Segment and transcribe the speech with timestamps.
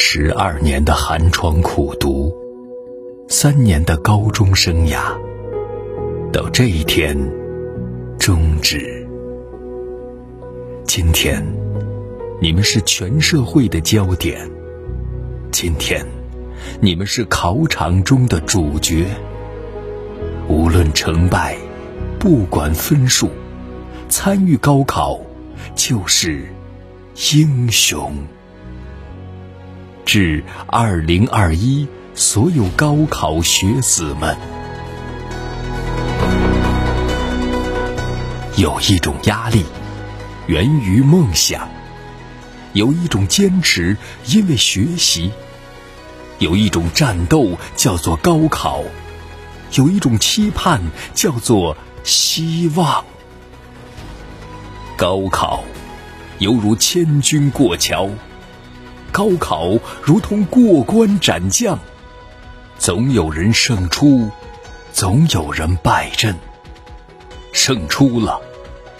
[0.00, 2.32] 十二年的寒窗苦读，
[3.28, 5.00] 三年的高中生涯，
[6.32, 7.18] 到这一天
[8.16, 9.04] 终止。
[10.86, 11.44] 今天，
[12.40, 14.48] 你们是全社会的焦点。
[15.50, 16.06] 今天，
[16.80, 19.04] 你们是考场中的主角。
[20.48, 21.58] 无论成败，
[22.20, 23.30] 不管分数，
[24.08, 25.18] 参与高考
[25.74, 26.46] 就是
[27.32, 28.12] 英雄。
[30.08, 34.34] 致二零二一所有高考学子们，
[38.56, 39.66] 有一种压力
[40.46, 41.68] 源于梦想，
[42.72, 45.30] 有一种坚持因为学习，
[46.38, 48.84] 有一种战斗叫做高考，
[49.74, 50.80] 有一种期盼
[51.12, 53.04] 叫做希望。
[54.96, 55.64] 高考
[56.38, 58.08] 犹如千军过桥。
[59.10, 59.70] 高考
[60.02, 61.78] 如同过关斩将，
[62.78, 64.30] 总有人胜出，
[64.92, 66.36] 总有人败阵。
[67.52, 68.40] 胜出了，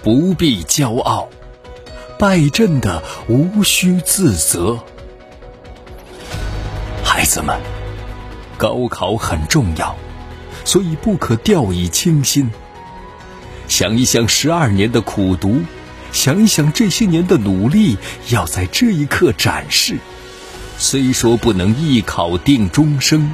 [0.02, 1.28] 不必骄傲；
[2.18, 4.78] 败阵的，无需自责。
[7.04, 7.60] 孩子们，
[8.56, 9.94] 高考很重要，
[10.64, 12.50] 所以不可掉以轻心。
[13.68, 15.60] 想一想十二年的苦读。
[16.12, 17.96] 想一想，这些年的努力
[18.30, 19.98] 要在这一刻展示。
[20.78, 23.32] 虽说不能一考定终生，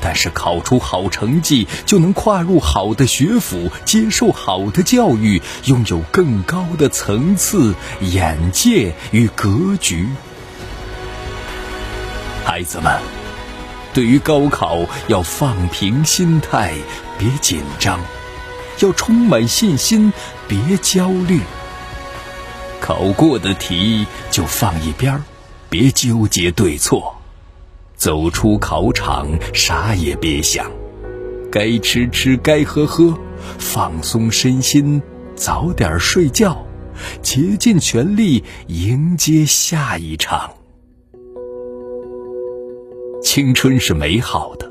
[0.00, 10.08] 但是考出好成绩就能跨入好的学府，接受好的教育，拥有更高的层次、眼界与格局。
[12.44, 13.00] 孩子们，
[13.92, 16.74] 对于高考要放平心态，
[17.18, 17.98] 别紧张；
[18.80, 20.12] 要充满信心，
[20.48, 21.40] 别焦虑。
[22.82, 25.22] 考过的题就放一边儿，
[25.70, 27.14] 别纠结对错。
[27.94, 30.68] 走出考场，啥也别想，
[31.48, 33.16] 该吃吃，该喝喝，
[33.56, 35.00] 放松身心，
[35.36, 36.66] 早点睡觉，
[37.22, 40.50] 竭尽全力迎接下一场。
[43.22, 44.68] 青春是美好的，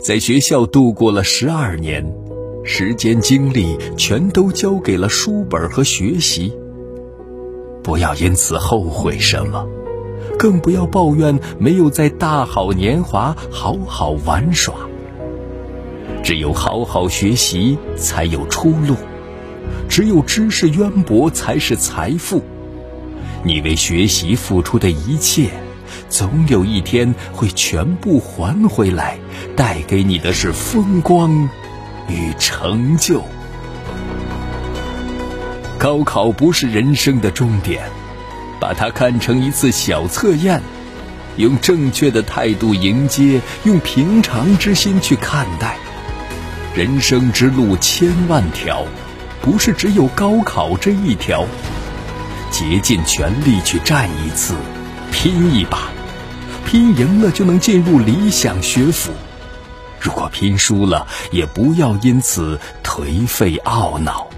[0.00, 2.08] 在学校度过了十二年，
[2.64, 6.56] 时间精力全都交给了书本和学习。
[7.82, 9.66] 不要因此后悔什么，
[10.38, 14.74] 更不要抱怨没有在大好年华好好玩耍。
[16.22, 18.94] 只有好好学习，才有出路；
[19.88, 22.42] 只有知识渊博，才是财富。
[23.42, 25.48] 你为学习付出的一切，
[26.10, 29.18] 总有一天会全部还回来，
[29.56, 31.48] 带给你的是风光
[32.06, 33.22] 与成就。
[35.80, 37.88] 高考不是人生的终点，
[38.60, 40.60] 把它看成一次小测验，
[41.36, 45.78] 用正确的态度迎接，用平常之心去看待。
[46.74, 48.84] 人生之路千万条，
[49.40, 51.46] 不是只有高考这一条。
[52.50, 54.52] 竭尽全力去战一次，
[55.10, 55.88] 拼一把，
[56.66, 59.12] 拼赢了就能进入理想学府；
[59.98, 64.28] 如果拼输了，也不要因此颓废懊恼。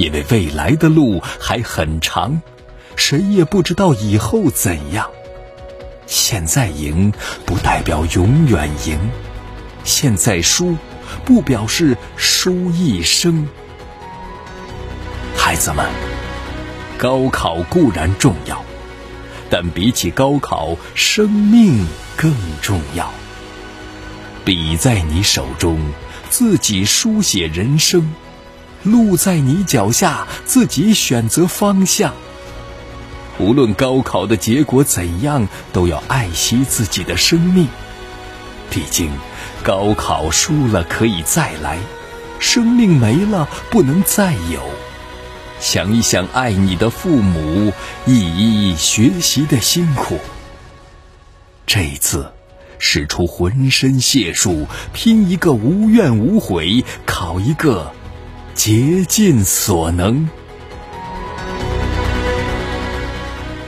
[0.00, 2.40] 因为未来的路还很长，
[2.96, 5.10] 谁也不知道以后怎样。
[6.06, 7.12] 现在赢
[7.44, 8.98] 不代表永远赢，
[9.84, 10.74] 现在输
[11.26, 13.46] 不表示输一生。
[15.36, 15.86] 孩子们，
[16.96, 18.64] 高考固然重要，
[19.50, 23.12] 但比起高考，生命更重要。
[24.46, 25.78] 笔在你手中，
[26.30, 28.10] 自己书写人生。
[28.82, 32.14] 路在你脚下，自己选择方向。
[33.38, 37.68] 无论高考的结果怎样，都要爱惜自己的生命。
[38.70, 39.10] 毕竟，
[39.62, 41.78] 高考输了可以再来，
[42.38, 44.62] 生命没了不能再有。
[45.58, 47.72] 想一想，爱你的父母，
[48.06, 50.18] 一一学习的辛苦。
[51.66, 52.32] 这一次，
[52.78, 57.92] 使出浑身解数，拼一个无怨无悔，考一个。
[58.62, 60.28] 竭尽所能。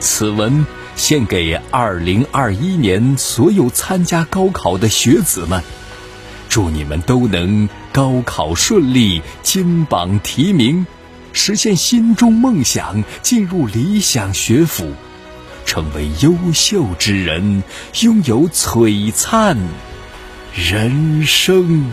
[0.01, 0.67] 此文
[0.97, 5.63] 献给二零二一年所有参加高考的学子们，
[6.51, 10.87] 祝你们都能高考顺利，金榜题名，
[11.33, 14.93] 实现心中梦想，进入理想学府，
[15.65, 17.63] 成为优秀之人，
[18.03, 19.57] 拥有璀璨
[20.55, 21.91] 人生。